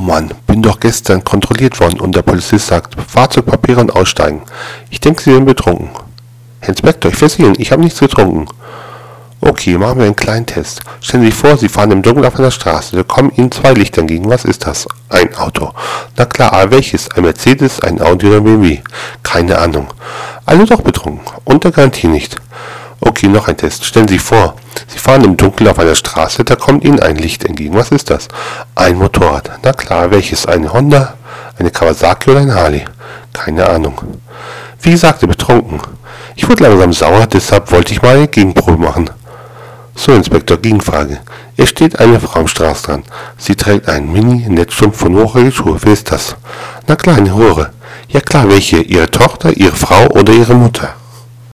[0.00, 4.42] Oh bin doch gestern kontrolliert worden und der Polizist sagt, Fahrzeugpapiere und aussteigen.
[4.90, 5.90] Ich denke, Sie sind betrunken.
[6.60, 8.46] Herr Inspektor, ich versichere ich habe nichts getrunken.
[9.40, 10.82] Okay, machen wir einen kleinen Test.
[11.00, 12.94] Stellen Sie sich vor, Sie fahren im Dunkeln auf einer Straße.
[12.94, 14.30] Da kommen Ihnen zwei Lichter entgegen.
[14.30, 14.86] Was ist das?
[15.08, 15.72] Ein Auto.
[16.16, 17.10] Na klar, aber welches?
[17.10, 18.78] Ein Mercedes, ein Audi oder ein BMW?
[19.24, 19.88] Keine Ahnung.
[20.46, 21.26] Alle doch betrunken.
[21.44, 22.36] Unter Garantie nicht.
[23.00, 23.84] Okay, noch ein Test.
[23.84, 24.54] Stellen Sie sich vor,
[24.86, 27.74] Sie fahren im Dunkeln auf einer Straße, da kommt Ihnen ein Licht entgegen.
[27.74, 28.28] Was ist das?
[28.74, 29.50] Ein Motorrad.
[29.62, 30.46] Na klar, welches?
[30.46, 31.14] Eine Honda,
[31.58, 32.84] eine Kawasaki oder ein Harley?
[33.32, 34.00] Keine Ahnung.
[34.80, 35.80] Wie gesagt, betrunken.
[36.36, 39.10] Ich wurde langsam sauer, deshalb wollte ich mal eine Gegenprobe machen.
[39.94, 41.18] So, Inspektor, Gegenfrage.
[41.56, 43.04] Es steht eine Frau am Straßenrand.
[43.36, 45.76] Sie trägt einen Mini-Netzstrumpf von hochhackigen Schuhe.
[45.80, 46.36] Wer ist das?
[46.86, 47.70] Na klar, eine Hure.
[48.08, 48.76] Ja klar, welche?
[48.76, 50.94] Ihre Tochter, Ihre Frau oder Ihre Mutter?